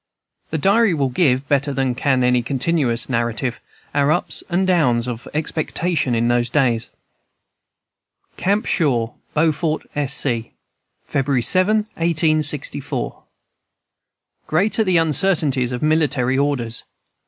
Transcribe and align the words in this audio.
The 0.49 0.57
diary 0.57 0.95
will 0.95 1.09
give, 1.09 1.47
better 1.47 1.71
than 1.71 1.93
can 1.93 2.23
any 2.23 2.41
continuous 2.41 3.07
narrative, 3.07 3.61
our 3.93 4.11
ups 4.11 4.43
and 4.49 4.65
down 4.65 5.07
of 5.07 5.27
expectation 5.31 6.15
in 6.15 6.27
those 6.27 6.49
days. 6.49 6.89
"CAMP 8.35 8.65
SHAW, 8.65 9.13
BEAUFORT, 9.35 9.83
S. 9.95 10.15
C., 10.15 10.53
"February 11.05 11.43
7, 11.43 11.77
1864. 11.97 13.21
"Great 14.47 14.79
are 14.79 14.83
the 14.83 14.97
uncertainties 14.97 15.71
of 15.71 15.83
military 15.83 16.35
orders! 16.35 16.81